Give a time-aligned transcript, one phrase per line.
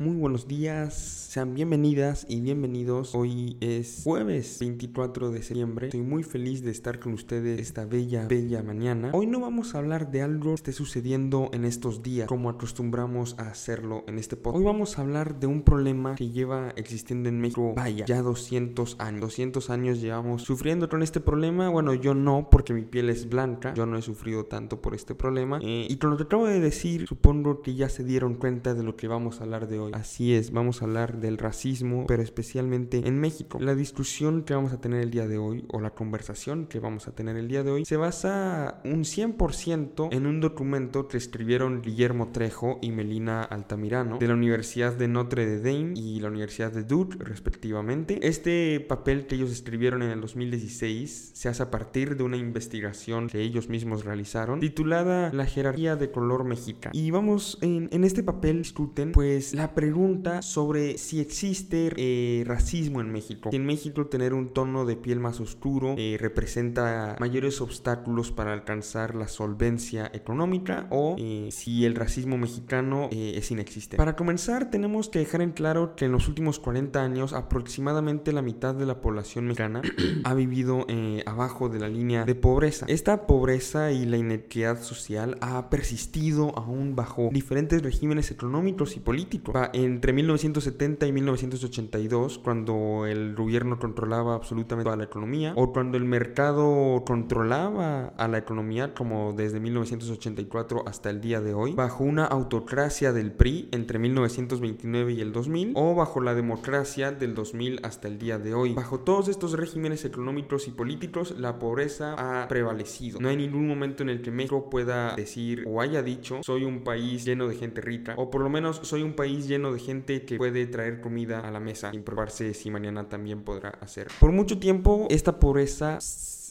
[0.00, 3.14] Muy buenos días, sean bienvenidas y bienvenidos.
[3.14, 5.88] Hoy es jueves 24 de septiembre.
[5.88, 9.10] Estoy muy feliz de estar con ustedes esta bella, bella mañana.
[9.12, 13.38] Hoy no vamos a hablar de algo que esté sucediendo en estos días, como acostumbramos
[13.38, 14.60] a hacerlo en este podcast.
[14.60, 18.96] Hoy vamos a hablar de un problema que lleva existiendo en México, vaya, ya 200
[19.00, 19.20] años.
[19.20, 21.68] 200 años llevamos sufriendo con este problema.
[21.68, 23.74] Bueno, yo no, porque mi piel es blanca.
[23.74, 25.58] Yo no he sufrido tanto por este problema.
[25.62, 28.82] Eh, y con lo que acabo de decir, supongo que ya se dieron cuenta de
[28.82, 29.89] lo que vamos a hablar de hoy.
[29.94, 33.58] Así es, vamos a hablar del racismo, pero especialmente en México.
[33.60, 37.08] La discusión que vamos a tener el día de hoy, o la conversación que vamos
[37.08, 41.82] a tener el día de hoy, se basa un 100% en un documento que escribieron
[41.82, 46.84] Guillermo Trejo y Melina Altamirano de la Universidad de Notre Dame y la Universidad de
[46.84, 48.18] Duke, respectivamente.
[48.22, 53.28] Este papel que ellos escribieron en el 2016 se hace a partir de una investigación
[53.28, 56.92] que ellos mismos realizaron, titulada La jerarquía de color mexicano.
[56.94, 63.00] Y vamos, en, en este papel discuten pues la pregunta sobre si existe eh, racismo
[63.00, 63.48] en México.
[63.48, 68.52] Si en México tener un tono de piel más oscuro eh, representa mayores obstáculos para
[68.52, 73.96] alcanzar la solvencia económica o eh, si el racismo mexicano es inexistente.
[73.96, 78.42] Para comenzar tenemos que dejar en claro que en los últimos 40 años aproximadamente la
[78.42, 79.80] mitad de la población mexicana
[80.24, 80.86] ha vivido
[81.24, 82.84] abajo de la línea de pobreza.
[82.86, 89.69] Esta pobreza y la inequidad social ha persistido aún bajo diferentes regímenes económicos y políticos
[89.72, 96.04] entre 1970 y 1982, cuando el gobierno controlaba absolutamente toda la economía, o cuando el
[96.04, 102.24] mercado controlaba a la economía, como desde 1984 hasta el día de hoy, bajo una
[102.24, 108.08] autocracia del PRI entre 1929 y el 2000, o bajo la democracia del 2000 hasta
[108.08, 108.74] el día de hoy.
[108.74, 113.20] Bajo todos estos regímenes económicos y políticos, la pobreza ha prevalecido.
[113.20, 116.82] No hay ningún momento en el que México pueda decir o haya dicho, soy un
[116.82, 120.24] país lleno de gente rica, o por lo menos soy un país lleno de gente
[120.24, 124.08] que puede traer comida a la mesa sin probarse si mañana también podrá hacer.
[124.18, 125.98] Por mucho tiempo esta pobreza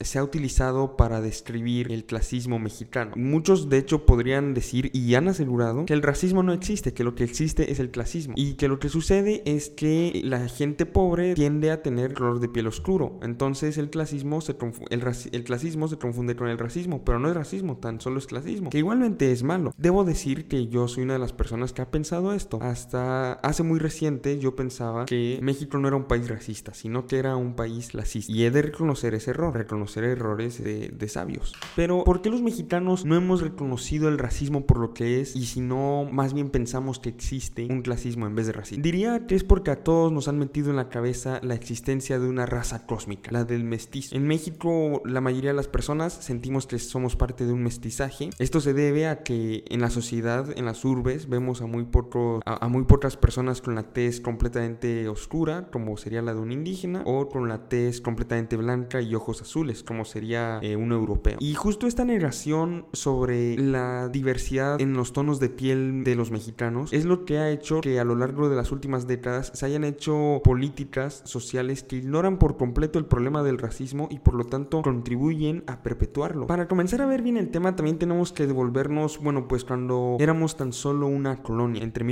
[0.02, 3.11] se ha utilizado para describir el clasismo mexicano.
[3.16, 7.16] Muchos de hecho podrían decir y han asegurado que el racismo no existe, que lo
[7.16, 11.33] que existe es el clasismo y que lo que sucede es que la gente pobre
[11.33, 13.20] tiende a tener color de piel oscuro.
[13.22, 14.56] Entonces el clasismo se
[14.89, 18.28] el, el clasismo se confunde con el racismo, pero no es racismo, tan solo es
[18.28, 19.73] clasismo, que igualmente es malo.
[19.78, 22.60] Debo decir que yo soy una de las personas que ha pensado esto.
[22.62, 27.17] Hasta hace muy reciente yo pensaba que México no era un país racista, sino que
[27.17, 28.32] era un país clasista.
[28.32, 31.54] Y he de reconocer ese error, reconocer errores de, sabios.
[31.76, 35.45] Pero, ¿por qué los mexicanos no hemos reconocido el racismo por lo que es y
[35.48, 38.83] si no, más bien pensamos que existe un clasismo en vez de racismo?
[38.83, 42.27] Diría que es porque a todos nos han metido en la cabeza la existencia de
[42.27, 44.15] una raza cósmica, la del mestizo.
[44.15, 48.30] En México, la mayoría de las personas sentimos que somos parte de un mestizaje.
[48.38, 52.42] Esto se debe a que en la sociedad, en las urbes, vemos a muy, pocos,
[52.45, 57.04] a muy pocas personas con la tez completamente oscura, como sería la de un indígena,
[57.06, 61.38] o con la tez completamente blanca y ojos azules como sería eh, un europeo.
[61.39, 66.94] Y justo esta negación sobre la diversidad en los tonos de piel de los mexicanos
[66.94, 69.84] es lo que ha hecho que a lo largo de las últimas décadas se hayan
[69.84, 74.82] hecho políticas sociales que ignoran por completo el problema del racismo y por lo tanto
[74.82, 76.48] contribuyen a perpetuarlo.
[76.48, 80.58] Para comenzar a ver bien el tema también tenemos que devolvernos, bueno, pues cuando éramos
[80.58, 82.04] tan solo una colonia, entre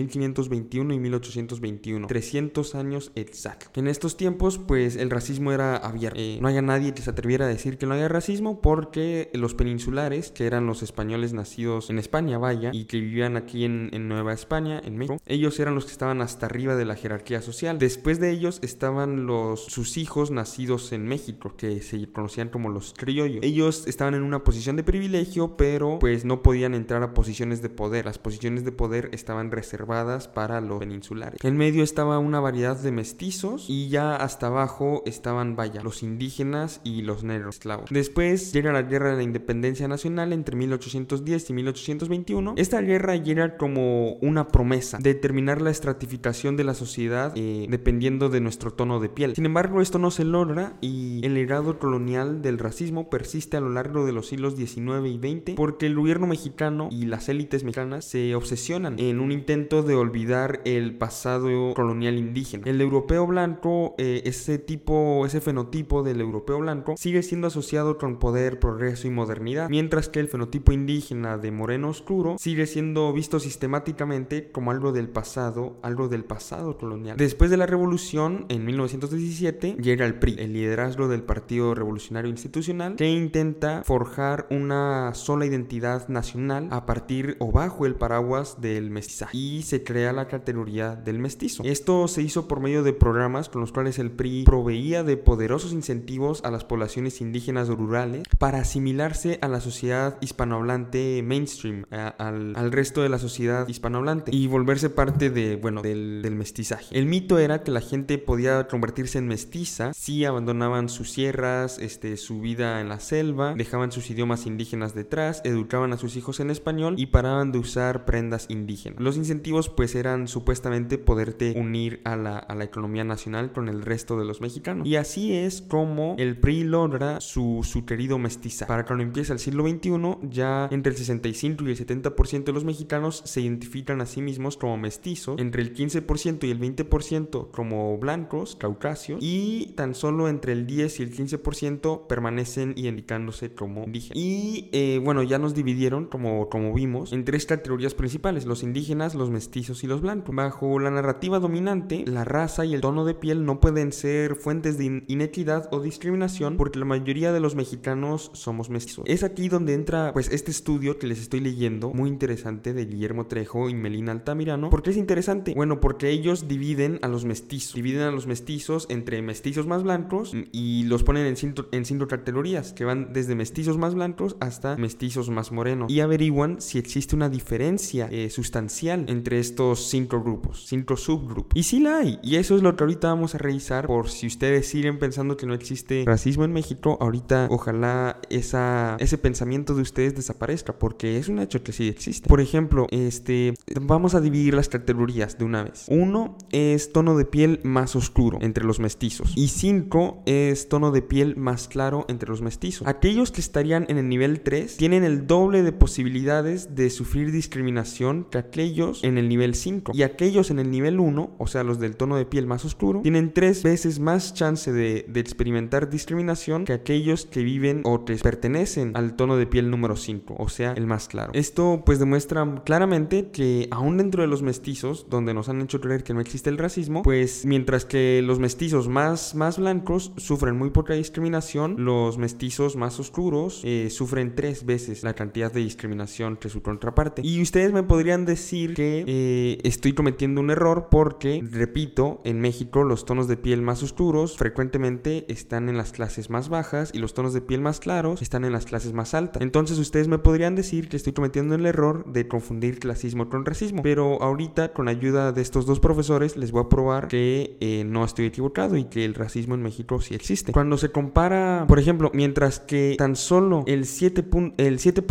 [0.57, 3.79] 1521 y 1821, 300 años exacto.
[3.79, 6.19] En estos tiempos, pues el racismo era abierto.
[6.19, 9.53] Eh, no había nadie que se atreviera a decir que no haya racismo porque los
[9.53, 14.31] peninsulares, que eran los españoles nacidos en España, vaya, y que vivían aquí en, Nueva
[14.31, 17.77] España, en México, ellos eran los que estaban hasta arriba de la jerarquía social.
[17.77, 22.93] Después de ellos estaban los sus hijos nacidos en México, que se conocían como los
[22.93, 23.43] criollos.
[23.43, 27.69] Ellos estaban en una posición de privilegio, pero pues no podían entrar a posiciones de
[27.69, 28.05] poder.
[28.05, 31.43] Las posiciones de poder estaban reservadas para los peninsulares.
[31.43, 36.81] En medio estaba una variedad de mestizos y ya hasta abajo estaban, vaya, los indígenas
[36.83, 37.59] y los negros
[37.89, 42.53] Después llega la Guerra de la Independencia Nacional entre 1810 y 1821.
[42.57, 48.29] Esta guerra llega como una promesa de terminar la estratificación de la sociedad eh, dependiendo
[48.29, 49.35] de nuestro tono de piel.
[49.35, 53.69] Sin embargo, esto no se logra y el legado colonial del racismo persiste a lo
[53.69, 58.05] largo de los siglos XIX y XX porque el gobierno mexicano y las élites mexicanas
[58.05, 62.63] se obsesionan en un intento de olvidar el pasado colonial indígena.
[62.65, 68.19] El europeo blanco, eh, ese tipo, ese fenotipo del europeo blanco sigue siendo asociado con
[68.19, 73.39] poder, progreso y modernidad, mientras que el fenotipo indígena de moreno oscuro sigue siendo visto
[73.39, 77.17] sistemáticamente como algo del pasado, algo del pasado colonial.
[77.17, 82.95] Después de la revolución, en 1917, llega el PRI, el liderazgo del Partido Revolucionario Institucional,
[82.95, 89.37] que intenta forjar una sola identidad nacional a partir o bajo el paraguas del mestizaje.
[89.37, 91.63] Y se crea la categoría del mestizo.
[91.63, 95.73] Esto se hizo por medio de programas con los cuales el PRI proveía de poderosos
[95.73, 103.01] incentivos a las poblaciones indígenas rurales para asimilarse a la sociedad hispanohablante mainstream, al, resto
[103.01, 106.97] de la sociedad hispanohablante y volverse parte de, bueno, del, del mestizaje.
[106.97, 112.17] El mito era que la gente podía convertirse en mestiza si abandonaban sus sierras, este,
[112.17, 116.49] su vida en la selva, dejaban sus idiomas indígenas detrás, educaban a sus hijos en
[116.49, 118.99] español y paraban de usar prendas indígenas.
[118.99, 123.83] Los incentivos pues eran supuestamente poderte unir a la, a la economía nacional con el
[123.83, 124.87] resto de los mexicanos.
[124.87, 128.67] Y así es como el PRI logra su, su querido mestizaje.
[128.67, 132.63] Para cuando empieza el siglo XXI, ya entre el 65 y el 70% de los
[132.63, 137.97] mexicanos se identifican a sí mismos como mestizos, entre el 15% y el 20% como
[137.97, 144.17] blancos, caucasios, y tan solo entre el 10 y el 15% permanecen indicándose como indígenas.
[144.17, 149.15] Y eh, bueno, ya nos dividieron, como, como vimos, en tres categorías principales, los indígenas,
[149.15, 150.06] los mestizos y los blancos.
[150.07, 154.77] Bajo la narrativa dominante, la raza y el tono de piel no pueden ser fuentes
[154.77, 159.03] de inequidad o discriminación porque la mayoría de los mexicanos somos mestizos.
[159.05, 163.27] Es aquí donde entra pues este estudio que les estoy leyendo, muy interesante, de Guillermo
[163.27, 164.69] Trejo y Melina Altamirano.
[164.69, 165.53] ¿Por qué es interesante?
[165.53, 170.33] Bueno, porque ellos dividen a los mestizos, dividen a los mestizos entre mestizos más blancos
[170.53, 174.77] y los ponen en cinco, en cinco categorías, que van desde mestizos más blancos hasta
[174.77, 175.91] mestizos más morenos.
[175.91, 181.57] Y averiguan si existe una diferencia eh, sustancial entre estos cinco grupos, cinco subgrupos.
[181.57, 184.27] Y sí la hay, y eso es lo que ahorita vamos a revisar por si
[184.27, 189.81] ustedes siguen pensando que no existe racismo en México, ahorita ojalá esa, ese pensamiento de
[189.81, 192.29] ustedes desaparezca, porque es un hecho que sí existe.
[192.29, 195.85] Por ejemplo, este, vamos a dividir las categorías de una vez.
[195.87, 201.01] Uno es tono de piel más oscuro entre los mestizos y cinco es tono de
[201.01, 202.87] piel más claro entre los mestizos.
[202.87, 208.27] Aquellos que estarían en el nivel 3 tienen el doble de posibilidades de sufrir discriminación
[208.29, 211.79] que aquellos en el nivel 5 y aquellos en el nivel 1, o sea los
[211.79, 216.73] del tono de piel más oscuro, tienen tres veces más chance de, experimentar discriminación que
[216.73, 220.87] aquellos que viven o que pertenecen al tono de piel número 5, o sea, el
[220.87, 221.31] más claro.
[221.33, 226.03] Esto pues demuestra claramente que aún dentro de los mestizos, donde nos han hecho creer
[226.03, 230.69] que no existe el racismo, pues mientras que los mestizos más, más blancos sufren muy
[230.69, 236.49] poca discriminación, los mestizos más oscuros eh, sufren tres veces la cantidad de discriminación que
[236.49, 237.21] su contraparte.
[237.25, 242.83] Y ustedes me podrían decir que eh, estoy cometiendo un error porque, repito, en México
[242.83, 247.13] los tonos de piel más oscuros frecuentemente están en las clases más bajas y los
[247.13, 249.41] tonos de piel más claros están en las clases más altas.
[249.41, 253.81] Entonces ustedes me podrían decir que estoy cometiendo el error de confundir clasismo con racismo.
[253.83, 258.05] Pero ahorita con ayuda de estos dos profesores les voy a probar que eh, no
[258.05, 260.51] estoy equivocado y que el racismo en México sí existe.
[260.53, 265.03] Cuando se compara, por ejemplo, mientras que tan solo el 7%, el 7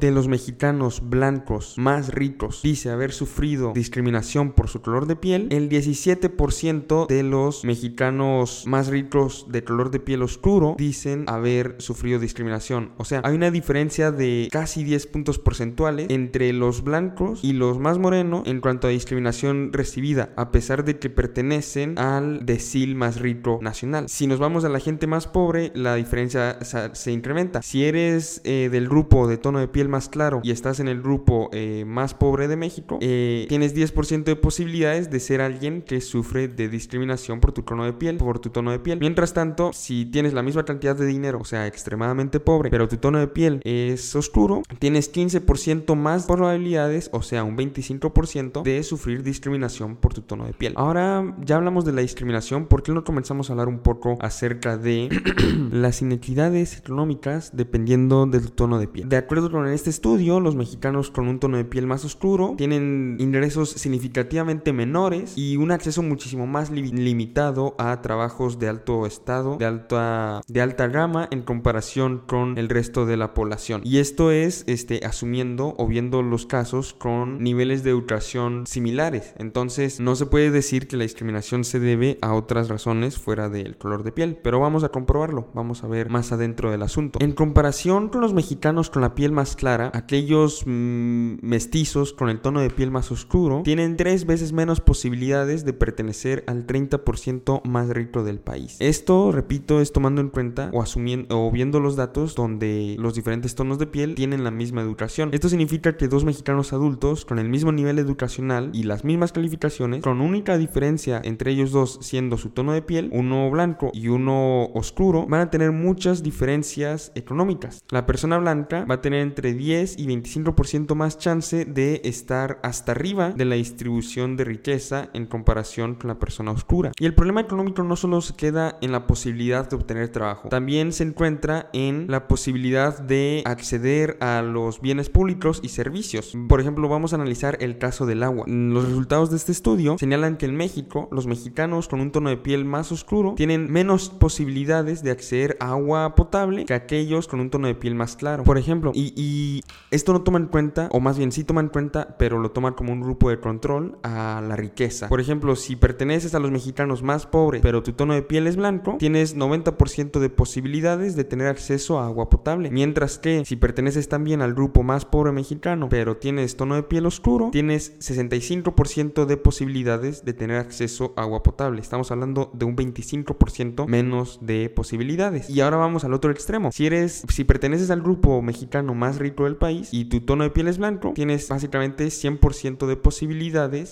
[0.00, 5.46] de los mexicanos blancos más ricos dice haber sufrido discriminación por su color de piel,
[5.52, 12.18] el 17% de los mexicanos más ricos de color de piel oscuro dicen haber sufrido
[12.18, 12.90] discriminación.
[12.96, 17.78] O sea, hay una diferencia de casi 10 puntos porcentuales entre los blancos y los
[17.78, 23.20] más morenos en cuanto a discriminación recibida, a pesar de que pertenecen al decil más
[23.20, 24.08] rico nacional.
[24.08, 27.62] Si nos vamos a la gente más pobre, la diferencia se incrementa.
[27.62, 31.00] Si eres eh, del grupo de tono de piel más claro y estás en el
[31.00, 36.00] grupo eh, más pobre de México, eh, tienes 10% de posibilidades de ser alguien que
[36.00, 38.98] sufre de discriminación por tu tono de piel, por tu tono de piel.
[39.00, 42.96] Mientras tanto, si tienes la misma cantidad de dinero, o sea, extremadamente pobre, pero tu
[42.96, 49.22] tono de piel es oscuro, tienes 15% más probabilidades, o sea, un 25% de sufrir
[49.22, 50.74] discriminación por tu tono de piel.
[50.76, 54.76] Ahora ya hablamos de la discriminación, ¿por qué no comenzamos a hablar un poco acerca
[54.76, 55.08] de
[55.70, 59.08] las inequidades económicas dependiendo de tu tono de piel?
[59.08, 63.16] De acuerdo con este estudio, los mexicanos con un tono de piel más oscuro tienen
[63.18, 69.66] ingresos significativamente menores y un acceso muchísimo más limitado a trabajos de alto estado, de
[69.66, 73.82] alta, de alta gama en comparación con el resto de la población.
[73.84, 79.34] Y esto es este, asumiendo o viendo los casos con niveles de educación similares.
[79.38, 83.76] Entonces no se puede decir que la discriminación se debe a otras razones fuera del
[83.76, 87.18] color de piel, pero vamos a comprobarlo, vamos a ver más adentro del asunto.
[87.22, 92.40] En comparación con los mexicanos con la piel más clara, aquellos mm, mestizos con el
[92.40, 97.88] tono de piel más oscuro tienen tres veces menos posibilidades de pertenecer al 30% más
[97.88, 98.76] rico del país.
[98.78, 103.54] Esto, repito, es tomando en cuenta o asumiendo o viendo los datos donde los diferentes
[103.54, 105.30] tonos de piel tienen la misma educación.
[105.32, 110.02] Esto significa que dos mexicanos adultos con el mismo nivel educacional y las mismas calificaciones,
[110.02, 114.66] con única diferencia entre ellos dos siendo su tono de piel, uno blanco y uno
[114.74, 117.82] oscuro, van a tener muchas diferencias económicas.
[117.90, 122.92] La persona blanca va a tener entre 10 y 25% más chance de estar hasta
[122.92, 126.92] arriba de la distribución de riqueza en comparación con la persona oscura.
[126.98, 130.92] Y el problema económico no solo se queda en la posibilidad de obtener trabajo, también
[130.92, 136.36] se encuentra en la posibilidad de acceder a los bienes públicos y servicios.
[136.48, 138.44] Por ejemplo, vamos a analizar el caso del agua.
[138.46, 142.36] Los resultados de este estudio señalan que en México los mexicanos con un tono de
[142.36, 147.50] piel más oscuro tienen menos posibilidades de acceder a agua potable que aquellos con un
[147.50, 148.44] tono de piel más claro.
[148.44, 152.16] Por ejemplo, y, esto no toma en cuenta, o más bien sí toma en cuenta,
[152.18, 155.08] pero lo toma como un grupo de control a la riqueza.
[155.08, 158.56] Por ejemplo, si perteneces a los mexicanos más pobres, pero tu tono de piel es
[158.56, 162.70] blanco, tienes 90% de posibilidades de tener acceso a agua potable.
[162.70, 167.04] Mientras que si perteneces también al grupo más pobre mexicano, pero tienes tono de piel
[167.04, 171.82] oscuro, tienes 65% de posibilidades de tener acceso a agua potable.
[171.82, 175.50] Estamos hablando de un 25% menos de posibilidades.
[175.50, 176.72] Y ahora vamos al otro extremo.
[176.72, 180.50] Si eres, si perteneces al grupo mexicano más rico del país y tu tono de
[180.50, 183.23] piel es blanco, tienes básicamente 100% de posibilidades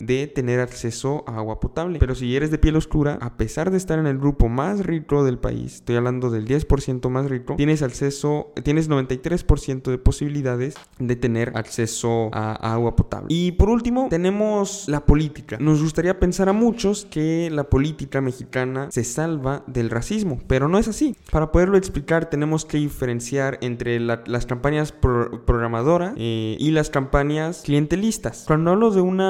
[0.01, 1.99] de tener acceso a agua potable.
[1.99, 5.25] Pero si eres de piel oscura, a pesar de estar en el grupo más rico
[5.25, 11.17] del país, estoy hablando del 10% más rico, tienes acceso, tienes 93% de posibilidades de
[11.17, 13.27] tener acceso a, agua potable.
[13.29, 15.59] Y por último, tenemos la política.
[15.61, 20.79] Nos gustaría pensar a muchos que la política mexicana se salva del racismo, pero no
[20.79, 21.17] es así.
[21.31, 28.45] Para poderlo explicar, tenemos que diferenciar entre las campañas programadoras eh, y las campañas clientelistas.
[28.47, 29.22] Cuando hablo de una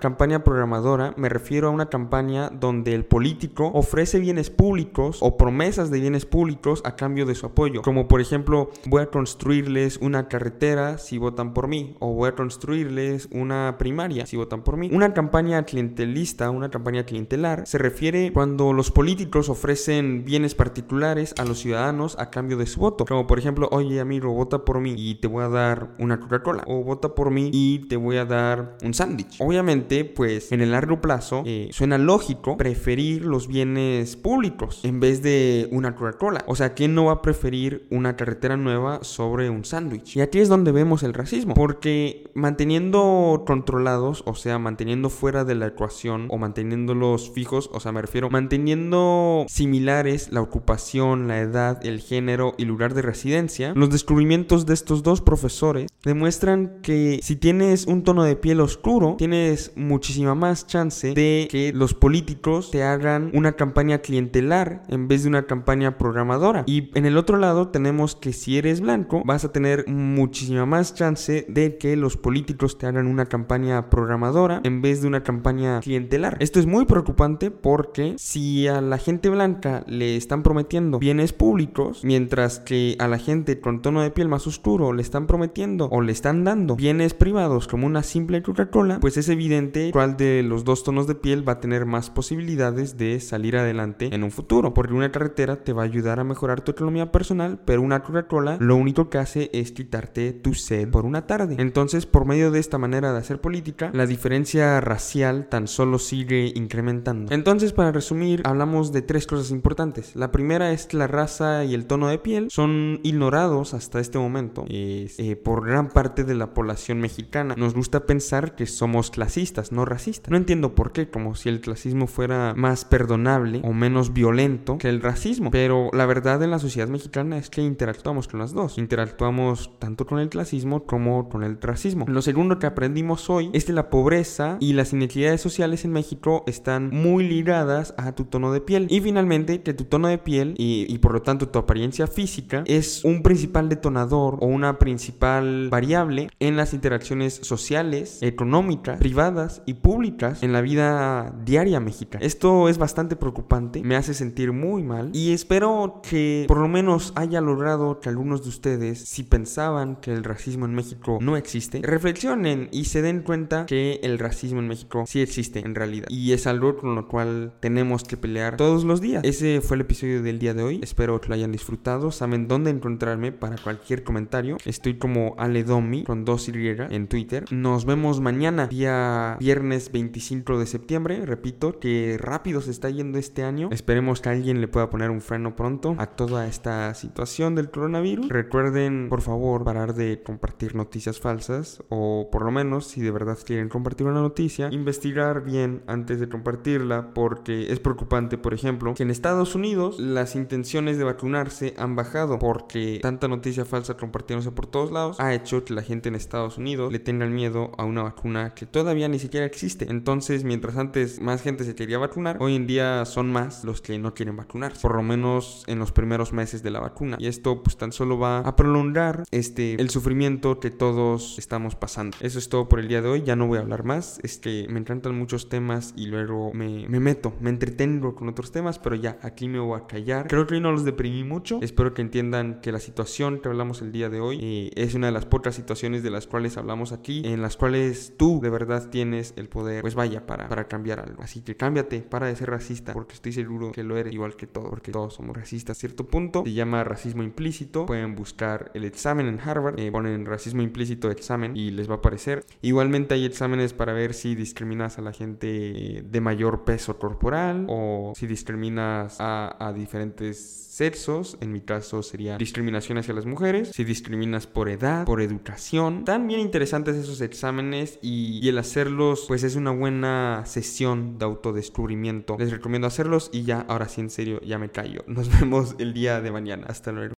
[0.00, 5.90] campaña programadora, me refiero a una campaña donde el político ofrece bienes públicos o promesas
[5.90, 7.82] de bienes públicos a cambio de su apoyo.
[7.82, 12.34] Como por ejemplo, voy a construirles una carretera si votan por mí, o voy a
[12.34, 14.90] construirles una primaria si votan por mí.
[14.92, 21.44] Una campaña clientelista, una campaña clientelar, se refiere cuando los políticos ofrecen bienes particulares a
[21.44, 23.04] los ciudadanos a cambio de su voto.
[23.04, 26.64] Como por ejemplo, oye amigo, vota por mí y te voy a dar una Coca-Cola.
[26.66, 29.27] O vota por mí y te voy a dar un sándwich.
[29.38, 35.22] Obviamente, pues en el largo plazo eh, suena lógico preferir los bienes públicos en vez
[35.22, 36.44] de una Coca-Cola.
[36.46, 40.16] O sea, ¿quién no va a preferir una carretera nueva sobre un sándwich?
[40.16, 41.54] Y aquí es donde vemos el racismo.
[41.54, 47.92] Porque manteniendo controlados, o sea, manteniendo fuera de la ecuación o manteniéndolos fijos, o sea,
[47.92, 53.90] me refiero manteniendo similares la ocupación, la edad, el género y lugar de residencia, los
[53.90, 59.72] descubrimientos de estos dos profesores demuestran que si tienes un tono de piel oscuro, tienes
[59.76, 65.28] muchísima más chance de que los políticos te hagan una campaña clientelar en vez de
[65.28, 66.64] una campaña programadora.
[66.66, 70.94] Y en el otro lado tenemos que si eres blanco, vas a tener muchísima más
[70.94, 75.80] chance de que los políticos te hagan una campaña programadora en vez de una campaña
[75.80, 76.36] clientelar.
[76.40, 82.04] Esto es muy preocupante porque si a la gente blanca le están prometiendo bienes públicos,
[82.04, 86.00] mientras que a la gente con tono de piel más oscuro le están prometiendo o
[86.02, 90.64] le están dando bienes privados como una simple Coca-Cola, pues es evidente cuál de los
[90.64, 94.74] dos tonos de piel va a tener más posibilidades de salir adelante en un futuro.
[94.74, 98.56] Porque una carretera te va a ayudar a mejorar tu economía personal, pero una Coca-Cola
[98.60, 101.56] lo único que hace es quitarte tu sed por una tarde.
[101.58, 106.52] Entonces, por medio de esta manera de hacer política, la diferencia racial tan solo sigue
[106.54, 107.32] incrementando.
[107.32, 110.14] Entonces, para resumir, hablamos de tres cosas importantes.
[110.16, 114.18] La primera es que la raza y el tono de piel son ignorados hasta este
[114.18, 117.54] momento eh, por gran parte de la población mexicana.
[117.56, 120.30] Nos gusta pensar que somos clasistas, no racistas.
[120.30, 124.88] No entiendo por qué, como si el clasismo fuera más perdonable o menos violento que
[124.88, 125.50] el racismo.
[125.50, 128.78] Pero la verdad en la sociedad mexicana es que interactuamos con las dos.
[128.78, 132.04] Interactuamos tanto con el clasismo como con el racismo.
[132.08, 136.44] Lo segundo que aprendimos hoy es que la pobreza y las inequidades sociales en México
[136.46, 138.86] están muy ligadas a tu tono de piel.
[138.90, 142.64] Y finalmente que tu tono de piel y, y por lo tanto tu apariencia física
[142.66, 149.74] es un principal detonador o una principal variable en las interacciones sociales, económicas, privadas y
[149.74, 152.24] públicas en la vida diaria mexicana.
[152.24, 157.12] Esto es bastante preocupante, me hace sentir muy mal y espero que por lo menos
[157.16, 161.80] haya logrado que algunos de ustedes, si pensaban que el racismo en México no existe,
[161.82, 166.32] reflexionen y se den cuenta que el racismo en México sí existe en realidad y
[166.32, 169.22] es algo con lo cual tenemos que pelear todos los días.
[169.24, 172.70] Ese fue el episodio del día de hoy, espero que lo hayan disfrutado, saben dónde
[172.70, 176.52] encontrarme para cualquier comentario, estoy como Aledomi con dos Y
[176.90, 177.44] en Twitter.
[177.50, 183.42] Nos vemos mañana, día viernes 25 de septiembre, repito, que rápido se está yendo este
[183.42, 187.70] año, esperemos que alguien le pueda poner un freno pronto a toda esta situación del
[187.70, 188.28] coronavirus.
[188.28, 193.36] Recuerden, por favor, parar de compartir noticias falsas o por lo menos, si de verdad
[193.44, 199.02] quieren compartir una noticia, investigar bien antes de compartirla porque es preocupante, por ejemplo, que
[199.02, 204.66] en Estados Unidos las intenciones de vacunarse han bajado porque tanta noticia falsa compartiéndose por
[204.66, 208.04] todos lados ha hecho que la gente en Estados Unidos le tenga miedo a una
[208.04, 209.86] vacuna que todavía ni siquiera existe.
[209.88, 213.98] Entonces, mientras antes más gente se quería vacunar, hoy en día son más los que
[213.98, 217.16] no quieren vacunar, por lo menos en los primeros meses de la vacuna.
[217.20, 222.16] Y esto pues tan solo va a prolongar este el sufrimiento que todos estamos pasando.
[222.20, 224.38] Eso es todo por el día de hoy, ya no voy a hablar más, es
[224.38, 228.78] que me encantan muchos temas y luego me, me meto, me entretengo con otros temas,
[228.78, 230.26] pero ya aquí me voy a callar.
[230.28, 233.82] Creo que hoy no los deprimí mucho, espero que entiendan que la situación que hablamos
[233.82, 236.92] el día de hoy eh, es una de las pocas situaciones de las cuales hablamos
[236.92, 241.00] aquí, en las cuales tú de verdad tienes el poder, pues vaya, para, para cambiar
[241.00, 241.22] algo.
[241.22, 244.46] Así que cámbiate, para de ser racista, porque estoy seguro que lo eres igual que
[244.46, 246.42] todo, porque todos somos racistas a cierto punto.
[246.44, 251.54] Se llama racismo implícito, pueden buscar el examen en Harvard, eh, ponen racismo implícito examen
[251.56, 252.44] y les va a aparecer.
[252.62, 258.14] Igualmente hay exámenes para ver si discriminas a la gente de mayor peso corporal o
[258.16, 263.82] si discriminas a, a diferentes sexos, en mi caso sería discriminación hacia las mujeres, si
[263.82, 265.98] discriminas por edad, por educación.
[265.98, 267.98] Están bien interesantes esos exámenes
[268.42, 272.36] y, el hacerlos pues es una buena sesión de autodescubrimiento.
[272.38, 275.04] Les recomiendo hacerlos y ya, ahora sí en serio, ya me callo.
[275.06, 276.66] Nos vemos el día de mañana.
[276.68, 277.06] Hasta luego.